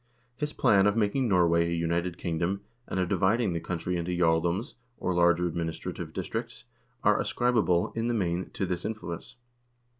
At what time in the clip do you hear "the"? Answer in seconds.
3.53-3.59, 8.07-8.15